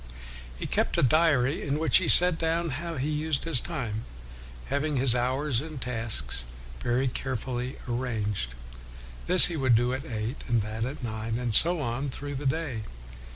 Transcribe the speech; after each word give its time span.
He 0.57 0.65
kept 0.65 0.97
a 0.97 1.03
diary 1.03 1.61
in 1.61 1.77
which 1.77 1.97
he 1.97 2.07
set 2.07 2.39
down 2.39 2.69
how 2.69 2.95
he 2.97 3.07
used 3.07 3.43
his 3.43 3.61
time; 3.61 4.05
having 4.65 4.95
his 4.95 5.13
hours 5.13 5.61
and 5.61 5.79
tasks 5.79 6.43
very 6.79 7.07
carefully 7.07 7.75
arranged, 7.87 8.55
this 9.27 9.45
he 9.45 9.55
would 9.57 9.75
do 9.75 9.93
at 9.93 10.03
eight, 10.03 10.43
and 10.47 10.63
that 10.63 10.85
at 10.85 11.03
nine, 11.03 11.37
and 11.37 11.53
so 11.53 11.79
on 11.81 12.09
through 12.09 12.33
the 12.33 12.47
day. 12.47 12.81